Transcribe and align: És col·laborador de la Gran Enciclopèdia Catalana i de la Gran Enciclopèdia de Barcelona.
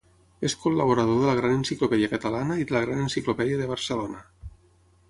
És 0.47 0.53
col·laborador 0.61 1.19
de 1.23 1.27
la 1.31 1.35
Gran 1.41 1.53
Enciclopèdia 1.57 2.09
Catalana 2.15 2.59
i 2.63 2.67
de 2.71 2.77
la 2.79 2.83
Gran 2.87 3.05
Enciclopèdia 3.07 3.63
de 3.63 3.71
Barcelona. 3.75 4.27